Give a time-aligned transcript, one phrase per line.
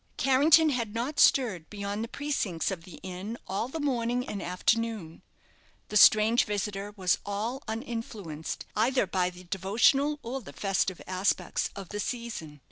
[0.17, 5.21] Carrington had not stirred beyond the precincts of the inn all the morning and afternoon.
[5.89, 11.89] The strange visitor was all uninfluenced either by the devotional or the festive aspects of
[11.89, 12.59] the season.